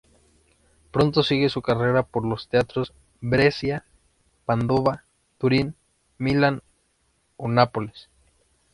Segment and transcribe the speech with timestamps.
[0.89, 3.85] Pronto sigue su carrera por los teatros de Brescia,
[4.45, 5.03] Padova,
[5.37, 5.75] Turín,
[6.17, 6.63] Milán
[7.37, 8.09] o Nápoles.